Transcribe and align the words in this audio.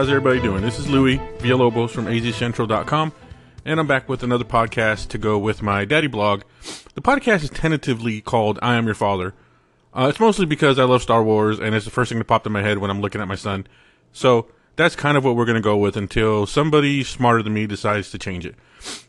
how's 0.00 0.08
everybody 0.08 0.40
doing? 0.40 0.62
This 0.62 0.78
is 0.78 0.88
Louis 0.88 1.18
Villalobos 1.40 1.90
from 1.90 2.06
azcentral.com, 2.06 3.12
and 3.66 3.78
I'm 3.78 3.86
back 3.86 4.08
with 4.08 4.22
another 4.22 4.46
podcast 4.46 5.08
to 5.08 5.18
go 5.18 5.38
with 5.38 5.60
my 5.60 5.84
daddy 5.84 6.06
blog. 6.06 6.40
The 6.94 7.02
podcast 7.02 7.42
is 7.42 7.50
tentatively 7.50 8.22
called 8.22 8.58
I 8.62 8.76
Am 8.76 8.86
Your 8.86 8.94
Father. 8.94 9.34
Uh, 9.92 10.06
it's 10.08 10.18
mostly 10.18 10.46
because 10.46 10.78
I 10.78 10.84
love 10.84 11.02
Star 11.02 11.22
Wars, 11.22 11.58
and 11.58 11.74
it's 11.74 11.84
the 11.84 11.90
first 11.90 12.08
thing 12.08 12.16
that 12.16 12.24
popped 12.24 12.46
in 12.46 12.52
my 12.52 12.62
head 12.62 12.78
when 12.78 12.90
I'm 12.90 13.02
looking 13.02 13.20
at 13.20 13.28
my 13.28 13.34
son. 13.34 13.66
So 14.10 14.46
that's 14.80 14.96
kind 14.96 15.16
of 15.16 15.24
what 15.24 15.36
we're 15.36 15.44
going 15.44 15.56
to 15.56 15.60
go 15.60 15.76
with 15.76 15.96
until 15.96 16.46
somebody 16.46 17.04
smarter 17.04 17.42
than 17.42 17.52
me 17.52 17.66
decides 17.66 18.10
to 18.10 18.18
change 18.18 18.46
it. 18.46 18.54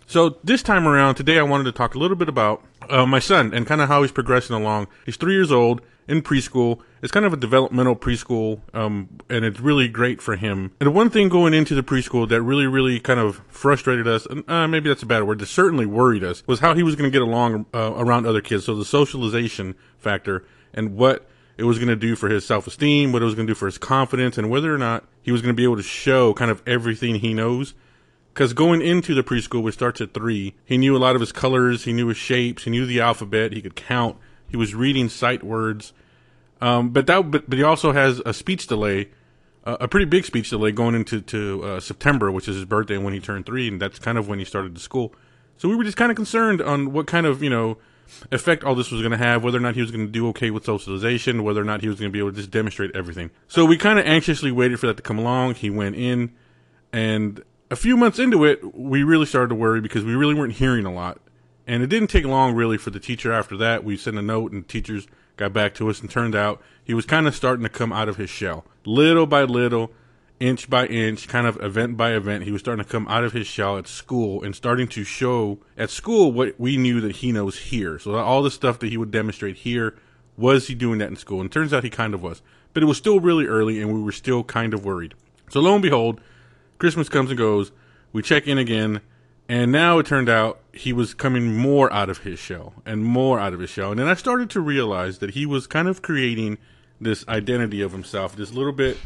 So 0.06 0.38
this 0.44 0.62
time 0.62 0.86
around, 0.86 1.16
today 1.16 1.40
I 1.40 1.44
wanted 1.44 1.64
to 1.64 1.72
talk 1.72 1.96
a 1.96 1.98
little 1.98 2.18
bit 2.18 2.28
about 2.28 2.62
uh, 2.90 3.06
my 3.06 3.20
son 3.20 3.54
and 3.54 3.66
kind 3.66 3.80
of 3.80 3.88
how 3.88 4.02
he's 4.02 4.12
progressing 4.12 4.56
along. 4.56 4.88
He's 5.06 5.16
three 5.16 5.34
years 5.34 5.52
old 5.52 5.82
in 6.10 6.22
preschool. 6.22 6.82
It's 7.02 7.12
kind 7.14 7.26
of 7.26 7.32
a 7.32 7.38
developmental 7.38 7.96
preschool, 7.96 8.60
um, 8.76 9.08
and 9.30 9.46
it's 9.46 9.62
really 9.62 9.88
great 9.88 10.22
for 10.22 10.36
him. 10.36 10.74
And 10.82 10.88
the 10.88 10.92
one 10.92 11.10
thing 11.10 11.30
going 11.30 11.54
into 11.54 11.74
the 11.74 11.84
preschool 11.84 12.28
that 12.28 12.42
really, 12.42 12.68
really 12.68 13.00
kind 13.00 13.20
of 13.20 13.42
frustrated 13.48 14.08
us, 14.08 14.26
and 14.26 14.44
uh, 14.50 14.68
maybe 14.68 14.90
that's 14.90 15.04
a 15.04 15.08
bad 15.08 15.24
word, 15.24 15.40
that 15.40 15.46
certainly 15.46 15.86
worried 15.86 16.24
us, 16.24 16.44
was 16.46 16.60
how 16.60 16.76
he 16.76 16.84
was 16.84 16.96
going 16.96 17.10
to 17.10 17.14
get 17.18 17.22
along 17.22 17.66
uh, 17.74 17.94
around 17.96 18.26
other 18.26 18.42
kids. 18.42 18.66
So 18.66 18.76
the 18.76 18.86
socialization 18.86 19.76
factor 19.98 20.44
and 20.74 20.98
what 20.98 21.26
it 21.62 21.66
was 21.66 21.78
going 21.78 21.90
to 21.90 21.96
do 21.96 22.16
for 22.16 22.28
his 22.28 22.44
self 22.44 22.66
esteem, 22.66 23.12
what 23.12 23.22
it 23.22 23.26
was 23.26 23.36
going 23.36 23.46
to 23.46 23.52
do 23.52 23.56
for 23.56 23.68
his 23.68 23.78
confidence, 23.78 24.36
and 24.36 24.50
whether 24.50 24.74
or 24.74 24.80
not 24.80 25.06
he 25.22 25.32
was 25.32 25.44
going 25.44 25.54
to 25.54 25.58
be 25.58 25.64
able 25.64 25.78
to 25.78 25.84
show 25.84 26.34
kind 26.34 26.50
of 26.50 26.64
everything 26.66 27.16
he 27.16 27.36
knows. 27.36 27.76
Because 28.34 28.54
going 28.54 28.82
into 28.82 29.14
the 29.14 29.24
preschool, 29.24 29.62
which 29.62 29.76
starts 29.76 30.02
at 30.02 30.14
three, 30.14 30.56
he 30.66 30.78
knew 30.78 30.98
a 30.98 31.00
lot 31.00 31.16
of 31.16 31.22
his 31.22 31.32
colors, 31.32 31.84
he 31.84 31.94
knew 31.94 32.08
his 32.08 32.18
shapes, 32.18 32.64
he 32.64 32.72
knew 32.72 32.88
the 32.88 33.00
alphabet, 33.00 33.54
he 33.54 33.62
could 33.62 33.76
count, 33.76 34.18
he 34.48 34.58
was 34.58 34.74
reading 34.74 35.08
sight 35.08 35.44
words. 35.44 35.94
Um, 36.62 36.90
but 36.90 37.06
that, 37.08 37.30
but, 37.30 37.48
but 37.48 37.60
he 37.60 37.64
also 37.64 37.92
has 37.92 38.22
a 38.26 38.34
speech 38.34 38.66
delay, 38.66 39.10
uh, 39.64 39.78
a 39.80 39.88
pretty 39.88 40.06
big 40.06 40.26
speech 40.26 40.50
delay 40.50 40.72
going 40.72 40.96
into 40.96 41.22
to 41.22 41.64
uh, 41.64 41.80
September, 41.80 42.32
which 42.32 42.48
is 42.48 42.56
his 42.56 42.66
birthday 42.66 42.98
when 42.98 43.14
he 43.14 43.20
turned 43.20 43.46
three, 43.46 43.68
and 43.68 43.80
that's 43.80 44.00
kind 44.00 44.18
of 44.18 44.28
when 44.28 44.40
he 44.40 44.46
started 44.46 44.76
the 44.76 44.80
school. 44.80 45.14
So 45.58 45.70
we 45.70 45.76
were 45.76 45.84
just 45.84 45.98
kind 45.98 46.12
of 46.12 46.16
concerned 46.16 46.60
on 46.60 46.92
what 46.92 47.06
kind 47.06 47.28
of 47.28 47.44
you 47.44 47.50
know 47.52 47.78
effect 48.32 48.64
all 48.64 48.76
this 48.76 48.92
was 48.92 49.02
going 49.02 49.12
to 49.12 49.18
have, 49.18 49.44
whether 49.44 49.58
or 49.58 49.62
not 49.62 49.76
he 49.76 49.82
was 49.82 49.92
going 49.92 50.06
to 50.06 50.12
do 50.12 50.28
okay 50.30 50.52
with 50.52 50.66
socialization, 50.66 51.44
whether 51.44 51.62
or 51.62 51.66
not 51.66 51.82
he 51.82 51.88
was 51.88 52.00
going 52.00 52.10
to 52.10 52.14
be 52.14 52.20
able 52.20 52.32
to 52.32 52.38
just 52.38 52.52
demonstrate 52.52 52.96
everything. 52.96 53.32
So 53.48 53.66
we 53.66 53.78
kind 53.78 54.00
of 54.00 54.06
anxiously 54.06 54.52
waited 54.52 54.80
for 54.80 54.88
that 54.88 54.98
to 54.98 55.04
come 55.04 55.18
along. 55.18 55.56
He 55.56 55.70
went 55.70 55.96
in, 55.96 56.34
and 56.92 57.44
a 57.70 57.76
few 57.76 57.96
months 57.96 58.20
into 58.20 58.44
it, 58.44 58.76
we 58.76 59.04
really 59.04 59.26
started 59.26 59.50
to 59.50 59.56
worry 59.56 59.82
because 59.82 60.04
we 60.04 60.14
really 60.14 60.36
weren't 60.36 60.54
hearing 60.54 60.86
a 60.86 60.94
lot. 60.94 61.20
And 61.66 61.84
it 61.84 61.88
didn't 61.88 62.10
take 62.10 62.26
long, 62.26 62.54
really, 62.54 62.78
for 62.78 62.90
the 62.90 63.00
teacher 63.00 63.32
after 63.32 63.56
that. 63.58 63.84
We 63.84 63.96
sent 63.96 64.18
a 64.18 64.22
note, 64.22 64.52
and 64.52 64.68
teachers 64.68 65.08
got 65.38 65.54
back 65.54 65.74
to 65.76 65.90
us, 65.90 66.02
and 66.02 66.10
turned 66.10 66.36
out 66.36 66.62
he 66.84 66.94
was 66.94 67.06
kind 67.06 67.28
of 67.28 67.36
starting 67.36 67.64
to 67.64 67.70
come 67.70 67.94
out 67.94 68.10
of 68.10 68.18
his 68.18 68.30
shell. 68.30 68.66
Little 68.86 69.26
by 69.26 69.44
little, 69.44 69.92
inch 70.42 70.70
by 70.70 70.88
inch, 70.88 71.28
kind 71.28 71.46
of 71.46 71.62
event 71.62 71.96
by 71.96 72.14
event, 72.14 72.44
he 72.44 72.52
was 72.52 72.62
starting 72.62 72.84
to 72.84 72.90
come 72.90 73.08
out 73.08 73.24
of 73.24 73.32
his 73.32 73.46
shell 73.46 73.78
at 73.78 73.88
school 73.88 74.44
and 74.44 74.56
starting 74.56 74.88
to 74.88 75.04
show 75.04 75.60
at 75.78 75.90
school 75.90 76.32
what 76.32 76.60
we 76.60 76.78
knew 76.78 77.00
that 77.00 77.18
he 77.18 77.32
knows 77.32 77.58
here. 77.58 78.00
So 78.00 78.16
all 78.16 78.42
the 78.42 78.52
stuff 78.52 78.80
that 78.80 78.90
he 78.90 78.98
would 78.98 79.12
demonstrate 79.12 79.58
here, 79.58 79.96
was 80.36 80.68
he 80.68 80.74
doing 80.74 80.98
that 80.98 81.10
in 81.10 81.16
school? 81.16 81.40
And 81.40 81.52
turns 81.52 81.74
out 81.74 81.84
he 81.84 81.92
kind 81.92 82.16
of 82.16 82.24
was. 82.24 82.42
But 82.74 82.82
it 82.82 82.88
was 82.88 82.98
still 82.98 83.20
really 83.20 83.46
early 83.46 83.80
and 83.82 83.94
we 83.94 84.02
were 84.02 84.12
still 84.12 84.44
kind 84.44 84.74
of 84.74 84.84
worried. 84.84 85.14
So 85.50 85.60
lo 85.60 85.74
and 85.74 85.82
behold, 85.84 86.20
Christmas 86.80 87.08
comes 87.08 87.30
and 87.30 87.38
goes. 87.38 87.72
We 88.12 88.24
check 88.24 88.48
in 88.48 88.58
again. 88.58 89.02
And 89.48 89.72
now 89.72 90.00
it 90.00 90.06
turned 90.06 90.30
out 90.30 90.60
he 90.74 90.94
was 90.94 91.14
coming 91.14 91.56
more 91.56 91.92
out 91.94 92.10
of 92.10 92.20
his 92.20 92.40
shell 92.40 92.74
and 92.86 93.04
more 93.04 93.40
out 93.40 93.54
of 93.54 93.60
his 93.60 93.70
shell. 93.70 93.92
And 93.92 94.00
then 94.00 94.08
I 94.08 94.16
started 94.16 94.50
to 94.52 94.62
realize 94.62 95.20
that 95.20 95.32
he 95.32 95.46
was 95.46 95.68
kind 95.68 95.88
of 95.88 96.02
creating 96.02 96.58
this 97.00 97.28
identity 97.28 97.82
of 97.82 97.92
himself, 97.92 98.36
this 98.36 98.54
little 98.54 98.72
bit 98.72 98.98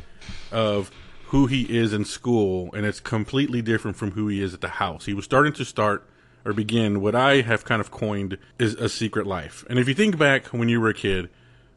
of 0.52 0.92
who 1.28 1.48
he 1.48 1.64
is 1.64 1.94
in 1.94 2.06
school, 2.06 2.70
and 2.74 2.86
it's 2.86 3.00
completely 3.00 3.62
different 3.62 3.98
from 3.98 4.12
who 4.12 4.28
he 4.28 4.42
is 4.42 4.54
at 4.54 4.62
the 4.62 4.68
house. 4.68 5.06
He 5.06 5.14
was 5.14 5.26
starting 5.26 5.54
to 5.54 5.66
start 5.66 6.08
or 6.46 6.54
begin 6.54 7.02
what 7.02 7.16
I 7.16 7.42
have 7.42 7.66
kind 7.66 7.82
of 7.82 7.90
coined 7.90 8.38
is 8.60 8.76
a 8.76 8.88
secret 8.88 9.26
life. 9.26 9.66
And 9.70 9.80
if 9.80 9.88
you 9.88 9.96
think 9.96 10.18
back 10.18 10.48
when 10.48 10.70
you 10.70 10.80
were 10.80 10.90
a 10.90 10.94
kid, 10.94 11.30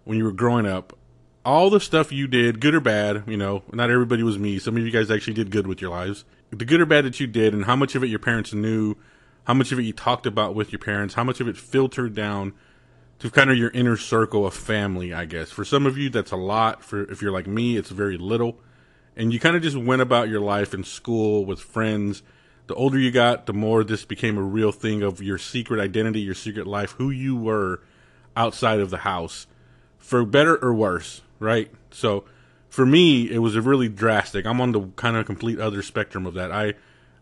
when 0.05 0.19
you 0.19 0.25
were 0.25 0.33
growing 0.33 0.67
up, 0.67 0.97
all 1.45 1.71
the 1.71 1.81
stuff 1.81 2.13
you 2.13 2.27
did, 2.27 2.61
good 2.61 2.75
or 2.75 2.81
bad, 2.81 3.25
you 3.27 3.39
know, 3.39 3.63
not 3.73 3.91
everybody 3.91 4.23
was 4.23 4.39
me. 4.39 4.59
Some 4.59 4.77
of 4.77 4.85
you 4.85 4.91
guys 4.91 5.11
actually 5.11 5.33
did 5.33 5.51
good 5.51 5.67
with 5.67 5.81
your 5.81 5.91
lives. 5.91 6.27
The 6.51 6.67
good 6.67 6.83
or 6.83 6.87
bad 6.87 7.07
that 7.07 7.21
you 7.21 7.27
did, 7.27 7.55
and 7.55 7.65
how 7.65 7.77
much 7.77 7.95
of 7.95 8.05
it 8.05 8.09
your 8.09 8.19
parents 8.19 8.53
knew, 8.53 8.97
how 9.45 9.55
much 9.55 9.73
of 9.73 9.79
it 9.79 9.85
you 9.85 9.95
talked 9.95 10.27
about 10.27 10.55
with 10.55 10.73
your 10.73 10.79
parents, 10.79 11.15
how 11.15 11.25
much 11.25 11.41
of 11.41 11.49
it 11.49 11.57
filtered 11.57 12.15
down 12.15 12.53
to 13.21 13.31
kind 13.31 13.51
of 13.51 13.57
your 13.57 13.71
inner 13.71 13.97
circle 13.97 14.47
of 14.47 14.53
family, 14.53 15.15
I 15.15 15.25
guess. 15.25 15.51
For 15.51 15.65
some 15.65 15.87
of 15.87 15.97
you, 15.97 16.11
that's 16.11 16.33
a 16.33 16.37
lot. 16.37 16.85
For 16.85 17.11
if 17.11 17.23
you're 17.23 17.33
like 17.33 17.47
me, 17.47 17.79
it's 17.79 17.91
very 17.91 18.19
little 18.19 18.61
and 19.19 19.33
you 19.33 19.41
kind 19.41 19.57
of 19.57 19.63
just 19.63 19.77
went 19.77 20.01
about 20.01 20.29
your 20.29 20.41
life 20.41 20.73
in 20.73 20.85
school 20.85 21.45
with 21.45 21.59
friends. 21.59 22.23
The 22.69 22.75
older 22.75 22.99
you 22.99 23.11
got, 23.11 23.47
the 23.47 23.53
more 23.53 23.83
this 23.83 24.05
became 24.05 24.39
a 24.39 24.43
real 24.43 24.71
thing 24.71 25.03
of 25.03 25.21
your 25.21 25.39
secret 25.39 25.81
identity, 25.81 26.21
your 26.21 26.37
secret 26.37 26.69
life, 26.69 26.93
who 26.93 27.11
you 27.11 27.35
were 27.35 27.83
outside 28.37 28.79
of 28.79 28.91
the 28.91 28.99
house, 28.99 29.49
for 29.97 30.25
better 30.25 30.57
or 30.57 30.73
worse, 30.73 31.23
right? 31.41 31.73
So 31.91 32.27
for 32.69 32.87
me, 32.87 33.29
it 33.29 33.39
was 33.39 33.57
a 33.57 33.63
really 33.63 33.89
drastic. 33.89 34.47
I'm 34.47 34.61
on 34.61 34.71
the 34.71 34.83
kind 34.95 35.17
of 35.17 35.27
complete 35.27 35.59
other 35.59 35.83
spectrum 35.83 36.25
of 36.25 36.35
that. 36.35 36.53
I 36.53 36.75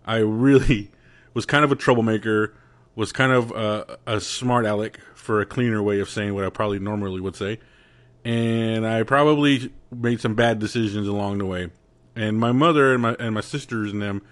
I 0.05 0.19
really 0.19 0.91
was 1.35 1.47
kind 1.47 1.65
of 1.65 1.73
a 1.73 1.77
troublemaker, 1.77 2.53
was 2.95 3.11
kind 3.11 3.33
of 3.33 3.53
a, 3.53 3.99
a 4.07 4.21
smart 4.21 4.67
aleck 4.67 5.01
for 5.15 5.41
a 5.41 5.47
cleaner 5.47 5.83
way 5.83 6.01
of 6.01 6.11
saying 6.11 6.35
what 6.35 6.45
I 6.45 6.51
probably 6.51 6.79
normally 6.79 7.23
would 7.23 7.37
say. 7.37 7.59
And 8.23 8.87
I 8.87 9.03
probably 9.05 9.73
made 9.91 10.21
some 10.21 10.35
bad 10.35 10.59
decisions 10.59 11.09
along 11.09 11.39
the 11.39 11.47
way 11.47 11.71
and 12.17 12.39
my 12.39 12.51
mother 12.51 12.93
and 12.93 13.03
my 13.03 13.15
and 13.21 13.35
my 13.35 13.41
sisters 13.41 13.93
and 13.93 14.03
them 14.03 14.23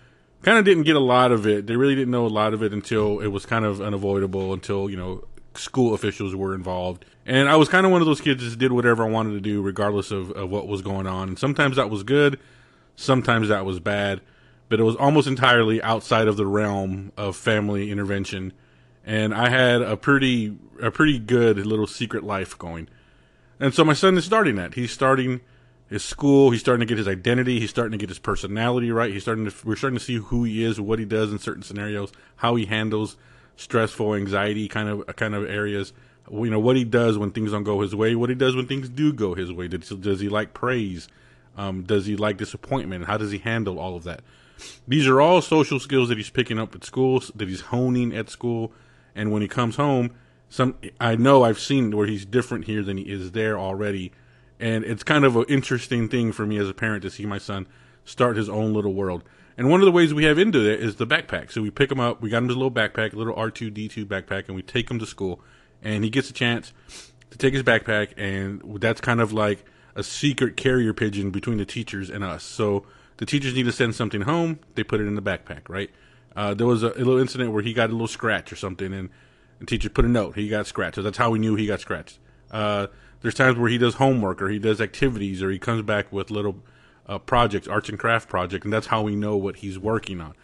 kind 0.43 0.59
of 0.59 0.65
didn't 0.65 0.83
get 0.83 0.97
a 0.97 1.01
lot 1.01 1.31
of 1.31 1.47
it. 1.47 1.67
They 1.67 1.77
really 1.77 1.95
didn't 1.95 2.11
know 2.11 2.27
a 2.27 2.29
lot 2.29 2.55
of 2.55 2.63
it 2.63 2.73
until 2.73 3.21
it 3.21 3.29
was 3.29 3.47
kind 3.47 3.65
of 3.65 3.81
unavoidable. 3.81 4.53
Until 4.53 4.91
you 4.91 4.97
know 4.97 5.25
school 5.55 5.95
officials 5.95 6.35
were 6.35 6.55
involved, 6.55 7.05
and 7.27 7.49
I 7.49 7.57
was 7.57 7.69
kind 7.69 7.87
of 7.87 7.93
one 7.93 8.01
of 8.01 8.07
those 8.07 8.21
kids 8.21 8.49
that 8.49 8.59
did 8.59 8.73
whatever 8.73 9.05
I 9.05 9.09
wanted 9.09 9.33
to 9.33 9.41
do, 9.41 9.63
regardless 9.63 10.11
of, 10.11 10.31
of 10.33 10.51
what 10.51 10.67
was 10.67 10.83
going 10.83 11.07
on. 11.07 11.29
And 11.29 11.39
sometimes 11.39 11.77
that 11.77 11.91
was 11.91 12.03
good, 12.03 12.41
sometimes 12.97 13.49
that 13.49 13.65
was 13.65 13.81
bad, 13.81 14.21
but 14.69 14.81
it 14.81 14.85
was 14.85 14.97
almost 14.97 15.29
entirely 15.29 15.83
outside 15.83 16.27
of 16.27 16.37
the 16.37 16.47
realm 16.47 17.13
of 17.17 17.37
family 17.37 17.91
intervention. 17.91 18.53
And 19.07 19.35
I 19.35 19.51
had 19.51 19.83
a 19.83 19.97
pretty 19.97 20.57
a 20.81 20.91
pretty 20.91 21.19
good 21.19 21.59
little 21.59 21.87
secret 21.87 22.25
life 22.25 22.59
going. 22.59 22.89
And 23.61 23.73
so 23.73 23.85
my 23.85 23.93
son 23.93 24.19
is 24.19 24.25
starting 24.25 24.57
that. 24.57 24.75
He's 24.75 24.91
starting 24.91 25.41
his 25.89 26.05
school. 26.05 26.51
He's 26.51 26.61
starting 26.61 26.87
to 26.87 26.91
get 26.91 26.99
his 26.99 27.09
identity. 27.09 27.61
He's 27.61 27.71
starting 27.71 27.93
to 27.93 27.99
get 27.99 28.09
his 28.09 28.19
personality 28.19 28.91
right. 28.91 29.13
He's 29.13 29.23
starting 29.23 29.45
to. 29.45 29.55
We're 29.65 29.77
starting 29.77 29.99
to 29.99 30.05
see 30.05 30.17
who 30.17 30.45
he 30.45 30.65
is, 30.65 30.81
what 30.81 30.99
he 30.99 31.05
does 31.05 31.33
in 31.33 31.39
certain 31.39 31.63
scenarios, 31.63 32.13
how 32.37 32.57
he 32.57 32.67
handles 32.67 33.17
stressful, 33.57 34.15
anxiety 34.15 34.69
kind 34.69 34.89
of 34.89 35.17
kind 35.17 35.35
of 35.35 35.49
areas. 35.49 35.93
You 36.31 36.51
know 36.51 36.61
what 36.61 36.77
he 36.77 36.85
does 36.85 37.19
when 37.19 37.31
things 37.31 37.53
don't 37.53 37.65
go 37.65 37.83
his 37.83 37.95
way. 37.95 38.15
What 38.15 38.31
he 38.31 38.35
does 38.35 38.57
when 38.57 38.67
things 38.67 38.89
do 38.89 39.13
go 39.13 39.35
his 39.35 39.53
way. 39.53 39.69
Does, 39.69 39.89
does 39.91 40.21
he 40.21 40.29
like 40.29 40.55
praise? 40.55 41.09
Um, 41.57 41.83
does 41.83 42.07
he 42.07 42.17
like 42.17 42.39
disappointment? 42.39 43.05
How 43.05 43.19
does 43.19 43.31
he 43.31 43.39
handle 43.39 43.79
all 43.79 43.95
of 43.95 44.05
that? 44.05 44.23
These 44.89 45.07
are 45.07 45.21
all 45.21 45.43
social 45.43 45.79
skills 45.79 46.09
that 46.09 46.17
he's 46.17 46.31
picking 46.31 46.59
up 46.59 46.75
at 46.75 46.85
school, 46.85 47.23
that 47.35 47.49
he's 47.49 47.61
honing 47.61 48.17
at 48.17 48.31
school, 48.31 48.73
and 49.15 49.31
when 49.31 49.43
he 49.43 49.49
comes 49.49 49.77
home, 49.77 50.15
some 50.49 50.77
I 51.01 51.17
know 51.17 51.43
I've 51.43 51.59
seen 51.59 51.95
where 51.97 52.07
he's 52.07 52.25
different 52.25 52.65
here 52.65 52.83
than 52.83 52.97
he 52.97 53.05
is 53.05 53.33
there 53.33 53.59
already 53.59 54.13
and 54.61 54.85
it's 54.85 55.03
kind 55.03 55.25
of 55.25 55.37
an 55.37 55.45
interesting 55.49 56.09
thing 56.09 56.33
for 56.33 56.47
me 56.47 56.59
as 56.59 56.69
a 56.69 56.75
parent 56.75 57.03
to 57.03 57.11
see 57.11 57.27
my 57.27 57.39
son 57.39 57.67
start 58.05 58.37
his 58.37 58.49
own 58.49 58.73
little 58.73 58.95
world. 58.95 59.23
And 59.57 59.71
one 59.71 59.81
of 59.81 59.87
the 59.87 59.93
ways 59.93 60.13
we 60.13 60.25
have 60.25 60.39
into 60.39 60.69
it 60.69 60.81
is 60.81 60.97
the 60.97 61.07
backpack. 61.07 61.53
So 61.53 61.63
we 61.63 61.71
pick 61.71 61.91
him 61.91 62.01
up, 62.01 62.21
we 62.21 62.31
got 62.31 62.39
him 62.39 62.49
his 62.49 62.57
little 62.57 62.73
backpack, 62.73 63.13
a 63.13 63.17
little 63.17 63.35
R2D2 63.35 64.05
backpack, 64.05 64.47
and 64.47 64.57
we 64.57 64.63
take 64.63 64.91
him 64.91 64.99
to 64.99 65.07
school. 65.07 65.41
And 65.83 66.03
he 66.03 66.11
gets 66.11 66.29
a 66.31 66.33
chance 66.33 66.73
to 67.31 67.39
take 67.39 67.55
his 67.55 67.63
backpack, 67.63 68.15
and 68.17 68.81
that's 68.81 69.01
kind 69.01 69.21
of 69.21 69.33
like 69.33 69.65
a 69.95 70.03
secret 70.03 70.57
carrier 70.57 70.93
pigeon 70.93 71.31
between 71.31 71.59
the 71.59 71.65
teachers 71.65 72.11
and 72.11 72.25
us. 72.25 72.43
So 72.43 72.85
the 73.19 73.27
teachers 73.27 73.55
need 73.55 73.65
to 73.65 73.73
send 73.73 73.95
something 73.95 74.23
home, 74.23 74.59
they 74.75 74.83
put 74.83 75.01
it 75.01 75.07
in 75.07 75.15
the 75.15 75.23
backpack, 75.23 75.69
right? 75.69 75.91
Uh, 76.37 76.53
there 76.55 76.67
was 76.67 76.83
a, 76.83 76.89
a, 76.89 76.99
little 76.99 77.19
incident 77.19 77.53
where 77.53 77.63
he 77.63 77.73
got 77.73 77.91
a 77.91 77.93
little 77.93 78.09
scratch 78.09 78.53
or 78.53 78.57
something, 78.57 78.93
and 78.93 79.09
the 79.61 79.67
teacher 79.67 79.89
put 79.89 80.05
a 80.05 80.09
note. 80.09 80.35
He 80.35 80.49
got 80.49 80.67
scratched. 80.67 80.97
So 80.97 81.03
that's 81.03 81.19
how 81.19 81.31
we 81.31 81.39
knew 81.39 81.55
he 81.55 81.67
got 81.67 81.81
scratched. 81.81 82.19
Uh, 82.51 82.89
there's 83.25 83.35
times 83.35 83.57
where 83.57 83.71
he 83.71 83.79
does 83.79 83.95
homework 83.95 84.43
or 84.43 84.51
he 84.51 84.59
does 84.59 84.83
activities 84.83 85.43
or 85.43 85.51
he 85.51 85.59
comes 85.59 85.81
back 85.81 86.13
with 86.13 86.31
little 86.31 86.57
uh, 87.07 87.19
projects, 87.19 87.67
arts 87.67 87.89
and 87.89 87.99
craft 87.99 88.29
project, 88.29 88.65
and 88.65 88.73
that's 88.73 88.89
how 88.89 89.01
we 89.01 89.17
know 89.17 89.35
what 89.35 89.57
he's 89.57 89.79
working 89.79 90.21
on. 90.21 90.35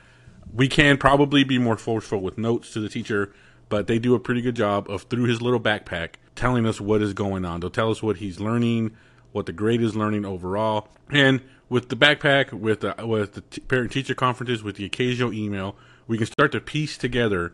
We 0.51 0.67
can 0.67 0.97
probably 0.97 1.45
be 1.45 1.59
more 1.59 1.77
forceful 1.77 2.23
with 2.23 2.39
notes 2.39 2.73
to 2.73 2.81
the 2.81 2.89
teacher, 2.89 3.35
but 3.69 3.87
they 3.87 3.99
do 3.99 4.15
a 4.15 4.19
pretty 4.19 4.41
good 4.41 4.55
job 4.55 4.89
of 4.89 5.03
through 5.03 5.25
his 5.25 5.43
little 5.43 5.61
backpack 5.61 6.15
telling 6.35 6.65
us 6.65 6.81
what 6.81 7.03
is 7.03 7.13
going 7.13 7.45
on. 7.45 7.61
They'll 7.61 7.69
tell 7.69 7.91
us 7.91 8.03
what 8.03 8.17
he's 8.17 8.41
learning, 8.41 8.97
what 9.33 9.45
the 9.45 9.53
grade 9.53 9.83
is 9.83 9.95
learning 9.95 10.25
overall, 10.25 10.89
and 11.11 11.43
with 11.69 11.91
the 11.91 11.97
backpack, 11.97 12.51
with 12.51 12.81
the 12.81 12.95
with 13.07 13.35
the 13.35 13.43
t- 13.43 13.61
parent 13.61 13.93
teacher 13.93 14.15
conferences, 14.15 14.63
with 14.63 14.77
the 14.77 14.87
occasional 14.87 15.35
email, 15.35 15.77
we 16.07 16.17
can 16.17 16.27
start 16.27 16.51
to 16.53 16.63
piece 16.63 16.97
together 16.97 17.53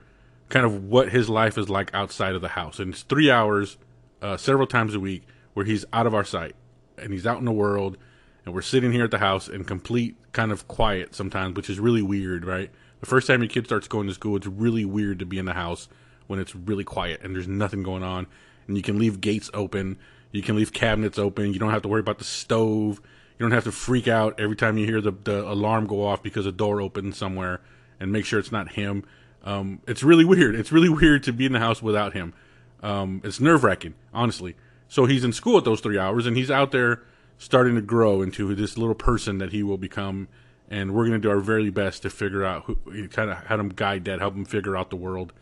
kind 0.50 0.64
of 0.64 0.84
what 0.84 1.08
his 1.08 1.28
life 1.28 1.58
is 1.58 1.68
like 1.68 1.92
outside 1.92 2.36
of 2.36 2.42
the 2.42 2.50
house. 2.50 2.78
And 2.78 2.92
it's 2.92 3.02
three 3.02 3.28
hours 3.28 3.76
uh, 4.22 4.36
several 4.36 4.66
times 4.66 4.94
a 4.94 5.00
week 5.00 5.26
where 5.54 5.66
he's 5.66 5.84
out 5.92 6.06
of 6.06 6.14
our 6.14 6.24
sight 6.24 6.54
and 6.98 7.12
he's 7.12 7.26
out 7.26 7.38
in 7.38 7.44
the 7.44 7.52
world 7.52 7.96
and 8.44 8.54
we're 8.54 8.62
sitting 8.62 8.92
here 8.92 9.04
at 9.04 9.10
the 9.10 9.18
house 9.18 9.48
in 9.48 9.64
complete 9.64 10.16
kind 10.32 10.52
of 10.52 10.68
quiet 10.68 11.14
sometimes, 11.14 11.56
which 11.56 11.68
is 11.68 11.80
really 11.80 12.02
weird, 12.02 12.44
right? 12.44 12.70
The 13.00 13.06
first 13.06 13.26
time 13.26 13.42
your 13.42 13.48
kid 13.48 13.66
starts 13.66 13.88
going 13.88 14.06
to 14.06 14.14
school, 14.14 14.36
it's 14.36 14.46
really 14.46 14.84
weird 14.84 15.18
to 15.18 15.26
be 15.26 15.38
in 15.38 15.44
the 15.44 15.52
house 15.52 15.88
when 16.28 16.38
it's 16.38 16.54
really 16.54 16.84
quiet 16.84 17.20
and 17.22 17.34
there's 17.34 17.48
nothing 17.48 17.82
going 17.82 18.02
on, 18.02 18.26
and 18.66 18.76
you 18.76 18.82
can 18.82 18.98
leave 18.98 19.20
gates 19.20 19.50
open, 19.52 19.98
you 20.32 20.42
can 20.42 20.56
leave 20.56 20.72
cabinets 20.72 21.18
open, 21.18 21.52
you 21.52 21.58
don't 21.58 21.72
have 21.72 21.82
to 21.82 21.88
worry 21.88 22.00
about 22.00 22.18
the 22.18 22.24
stove, 22.24 23.00
you 23.38 23.44
don't 23.44 23.52
have 23.52 23.64
to 23.64 23.72
freak 23.72 24.08
out 24.08 24.38
every 24.40 24.56
time 24.56 24.78
you 24.78 24.86
hear 24.86 25.00
the, 25.00 25.12
the 25.24 25.42
alarm 25.50 25.86
go 25.86 26.06
off 26.06 26.22
because 26.22 26.46
a 26.46 26.52
door 26.52 26.80
opens 26.80 27.16
somewhere, 27.16 27.60
and 28.00 28.12
make 28.12 28.24
sure 28.24 28.38
it's 28.38 28.52
not 28.52 28.72
him. 28.72 29.04
Um, 29.44 29.80
it's 29.86 30.02
really 30.02 30.24
weird. 30.24 30.54
It's 30.54 30.72
really 30.72 30.88
weird 31.00 31.22
to 31.24 31.32
be 31.32 31.46
in 31.46 31.52
the 31.52 31.58
house 31.58 31.82
without 31.82 32.12
him. 32.12 32.34
Um, 32.82 33.20
it's 33.24 33.40
nerve 33.40 33.64
wracking, 33.64 33.94
honestly. 34.12 34.56
So 34.88 35.06
he's 35.06 35.24
in 35.24 35.32
school 35.32 35.58
at 35.58 35.64
those 35.64 35.80
three 35.80 35.98
hours, 35.98 36.26
and 36.26 36.36
he's 36.36 36.50
out 36.50 36.70
there 36.70 37.02
starting 37.38 37.74
to 37.74 37.82
grow 37.82 38.22
into 38.22 38.54
this 38.54 38.78
little 38.78 38.94
person 38.94 39.38
that 39.38 39.52
he 39.52 39.62
will 39.62 39.78
become. 39.78 40.28
And 40.68 40.94
we're 40.94 41.06
going 41.06 41.20
to 41.20 41.28
do 41.28 41.30
our 41.30 41.40
very 41.40 41.70
best 41.70 42.02
to 42.02 42.10
figure 42.10 42.44
out 42.44 42.64
who, 42.64 43.08
kind 43.08 43.30
of 43.30 43.38
how 43.46 43.58
him 43.58 43.68
guide 43.68 44.04
that, 44.06 44.20
help 44.20 44.34
him 44.34 44.44
figure 44.44 44.76
out 44.76 44.90
the 44.90 44.96
world, 44.96 45.32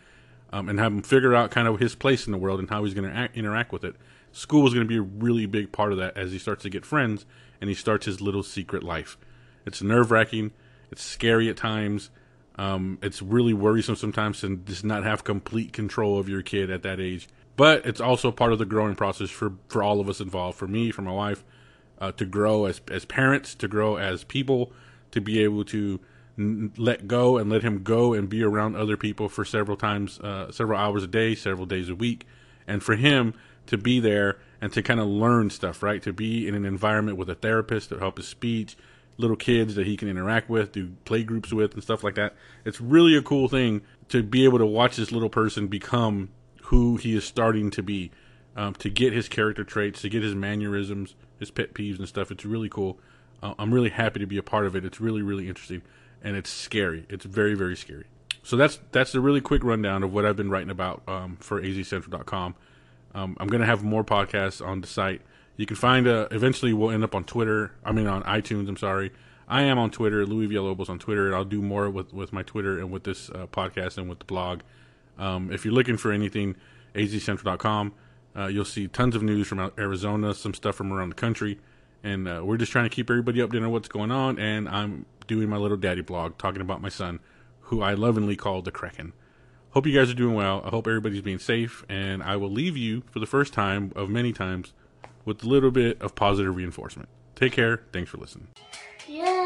um, 0.53 0.69
and 0.69 0.79
have 0.79 0.93
him 0.93 1.03
figure 1.03 1.35
out 1.35 1.51
kind 1.51 1.67
of 1.67 1.81
his 1.81 1.95
place 1.95 2.27
in 2.27 2.33
the 2.33 2.39
world 2.39 2.61
and 2.61 2.69
how 2.69 2.85
he's 2.85 2.95
going 2.95 3.11
to 3.11 3.31
interact 3.35 3.73
with 3.73 3.85
it. 3.85 3.97
School 4.33 4.67
is 4.67 4.75
going 4.75 4.87
to 4.87 4.89
be 4.89 4.99
a 4.99 5.03
really 5.03 5.47
big 5.47 5.73
part 5.73 5.93
of 5.93 5.99
that 5.99 6.17
as 6.17 6.33
he 6.33 6.39
starts 6.39 6.63
to 6.65 6.71
get 6.71 6.85
friends 6.85 7.25
and 7.61 7.71
he 7.71 7.75
starts 7.75 8.07
his 8.07 8.21
little 8.21 8.43
secret 8.43 8.83
life. 8.83 9.17
It's 9.65 9.81
nerve 9.81 10.11
wracking. 10.11 10.53
It's 10.91 11.03
scary 11.03 11.49
at 11.49 11.57
times. 11.57 12.11
Um, 12.57 12.99
it's 13.03 13.21
really 13.21 13.53
worrisome 13.53 13.97
sometimes 13.97 14.41
to 14.41 14.57
just 14.57 14.85
not 14.85 15.05
have 15.05 15.25
complete 15.25 15.73
control 15.73 16.19
of 16.19 16.29
your 16.29 16.43
kid 16.43 16.71
at 16.71 16.83
that 16.83 17.01
age. 17.01 17.29
But 17.57 17.87
it's 17.87 18.01
also 18.01 18.31
part 18.31 18.53
of 18.53 18.59
the 18.59 18.65
growing 18.65 18.97
process 18.97 19.31
for, 19.31 19.53
for 19.69 19.83
all 19.83 20.01
of 20.01 20.09
us 20.09 20.21
involved, 20.21 20.59
for 20.59 20.67
me, 20.67 20.91
for 20.91 21.03
my 21.03 21.13
wife, 21.13 21.45
uh, 22.01 22.13
to 22.13 22.25
grow 22.25 22.67
as, 22.67 22.81
as 22.91 23.05
parents, 23.05 23.55
to 23.57 23.69
grow 23.69 23.97
as 23.97 24.25
people, 24.25 24.73
to 25.13 25.21
be 25.21 25.43
able 25.43 25.65
to 25.67 26.01
n- 26.37 26.73
let 26.77 27.07
go 27.07 27.39
and 27.39 27.51
let 27.51 27.63
him 27.63 27.83
go 27.83 28.13
and 28.13 28.29
be 28.29 28.43
around 28.43 28.75
other 28.75 28.97
people 28.97 29.29
for 29.29 29.45
several 29.45 29.77
times, 29.77 30.19
uh, 30.21 30.51
several 30.51 30.79
hours 30.79 31.05
a 31.05 31.07
day, 31.07 31.35
several 31.35 31.67
days 31.67 31.89
a 31.89 31.95
week. 31.95 32.27
And 32.67 32.83
for 32.83 32.97
him 32.97 33.35
to 33.67 33.79
be 33.79 34.01
there 34.01 34.39
and 34.61 34.73
to 34.73 34.83
kind 34.83 35.01
of 35.01 35.07
learn 35.07 35.51
stuff, 35.51 35.83
right? 35.83 36.03
To 36.03 36.13
be 36.13 36.49
in 36.49 36.55
an 36.55 36.65
environment 36.65 37.19
with 37.19 37.31
a 37.31 37.35
therapist 37.35 37.91
to 37.91 37.99
help 37.99 38.17
his 38.17 38.29
speech, 38.29 38.77
little 39.17 39.37
kids 39.37 39.75
that 39.75 39.87
he 39.87 39.97
can 39.97 40.09
interact 40.09 40.49
with, 40.49 40.73
do 40.73 40.93
play 41.05 41.23
groups 41.23 41.53
with, 41.53 41.75
and 41.75 41.83
stuff 41.83 42.03
like 42.03 42.15
that. 42.17 42.35
It's 42.65 42.81
really 42.81 43.17
a 43.17 43.23
cool 43.23 43.49
thing 43.49 43.83
to 44.09 44.23
be 44.23 44.45
able 44.45 44.59
to 44.59 44.67
watch 44.67 44.97
this 44.97 45.13
little 45.13 45.29
person 45.29 45.69
become 45.69 46.31
who 46.65 46.97
he 46.97 47.17
is 47.17 47.25
starting 47.25 47.71
to 47.71 47.83
be, 47.83 48.11
um, 48.57 48.75
to 48.75 48.91
get 48.91 49.13
his 49.13 49.29
character 49.29 49.65
traits, 49.65 50.03
to 50.03 50.09
get 50.09 50.23
his 50.23 50.35
mannerisms, 50.35 51.15
his 51.39 51.51
pet 51.51 51.75
peeves 51.75 51.99
and 51.99 52.09
stuff. 52.09 52.31
It's 52.31 52.45
really 52.45 52.69
cool. 52.69 52.99
Uh, 53.43 53.55
I'm 53.59 53.73
really 53.73 53.91
happy 53.91 54.21
to 54.21 54.27
be 54.27 54.39
a 54.39 54.43
part 54.43 54.67
of 54.67 54.75
it. 54.75 54.85
It's 54.85 55.01
really, 55.01 55.23
really 55.23 55.49
interesting, 55.49 55.83
and 56.23 56.37
it's 56.37 56.51
scary. 56.51 57.07
It's 57.09 57.25
very, 57.25 57.55
very 57.55 57.77
scary. 57.77 58.07
So 58.43 58.57
that's 58.57 58.79
that's 58.93 59.15
a 59.15 59.21
really 59.21 59.41
quick 59.41 59.65
rundown 59.65 60.03
of 60.03 60.13
what 60.13 60.27
I've 60.27 60.37
been 60.37 60.51
writing 60.51 60.71
about 60.71 61.03
um, 61.09 61.37
for 61.41 61.61
azcentral.com. 61.63 62.55
Um, 63.15 63.37
I'm 63.39 63.47
going 63.47 63.61
to 63.61 63.67
have 63.67 63.85
more 63.85 64.05
podcasts 64.05 64.65
on 64.65 64.81
the 64.81 64.87
site. 64.87 65.23
You 65.57 65.67
can 65.67 65.77
find, 65.77 66.07
uh, 66.07 66.29
eventually 66.31 66.73
we'll 66.73 66.91
end 66.91 67.05
up 67.05 67.15
on 67.15 67.25
Twitter. 67.25 67.73
I 67.85 67.93
mean, 67.93 68.07
on 68.07 68.23
iTunes, 68.25 68.69
I'm 68.69 68.77
sorry. 68.77 69.13
I 69.47 69.63
am 69.63 69.79
on 69.79 69.91
Twitter, 69.91 70.27
Louis 70.27 70.49
Villalobos 70.49 70.89
on 70.89 70.99
Twitter. 70.99 71.35
I'll 71.35 71.45
do 71.45 71.63
more 71.63 71.91
with, 71.91 72.13
with 72.13 72.33
my 72.33 72.43
Twitter 72.43 72.79
and 72.79 72.91
with 72.91 73.05
this 73.05 73.31
uh, 73.31 73.47
podcast 73.47 73.99
and 73.99 74.09
with 74.09 74.19
the 74.19 74.25
blog. 74.25 74.61
Um, 75.19 75.53
if 75.53 75.65
you're 75.65 75.75
looking 75.75 75.97
for 75.97 76.13
anything, 76.13 76.57
azcentral.com. 76.95 77.93
Uh, 78.37 78.47
you'll 78.47 78.65
see 78.65 78.89
tons 78.89 79.15
of 79.15 79.23
news 79.23 79.47
from 79.47 79.71
Arizona, 79.79 80.35
some 80.35 80.55
stuff 80.55 80.75
from 80.75 80.93
around 80.93 81.11
the 81.11 81.15
country. 81.15 81.61
And 82.03 82.27
uh, 82.27 82.43
we're 82.45 82.57
just 82.57 82.73
trying 82.73 82.85
to 82.85 82.95
keep 82.95 83.09
everybody 83.09 83.39
updated 83.39 83.63
on 83.63 83.71
what's 83.71 83.89
going 83.89 84.11
on. 84.11 84.39
And 84.39 84.69
I'm 84.69 85.07
doing 85.27 85.49
my 85.49 85.57
little 85.57 85.77
daddy 85.77 86.03
blog 86.03 86.37
talking 86.37 86.61
about 86.61 86.83
my 86.83 86.89
son, 86.89 87.21
who 87.61 87.81
I 87.81 87.95
lovingly 87.95 88.37
call 88.37 88.63
the 88.63 88.73
Kraken. 88.73 89.13
Hope 89.71 89.87
you 89.87 89.99
guys 89.99 90.11
are 90.11 90.15
doing 90.15 90.35
well. 90.35 90.63
I 90.65 90.71
hope 90.71 90.87
everybody's 90.87 91.23
being 91.23 91.39
safe. 91.39 91.85
And 91.89 92.23
I 92.23 92.37
will 92.37 92.51
leave 92.51 92.77
you 92.77 93.03
for 93.11 93.21
the 93.21 93.27
first 93.27 93.53
time 93.53 93.93
of 93.95 94.09
many 94.09 94.33
times 94.33 94.73
with 95.25 95.43
a 95.45 95.49
little 95.49 95.71
bit 95.71 96.01
of 96.01 96.15
positive 96.15 96.55
reinforcement. 96.55 97.09
Take 97.35 97.53
care. 97.53 97.83
Thanks 97.93 98.11
for 98.11 98.19
listening. 98.19 98.49
Yeah. 99.09 99.44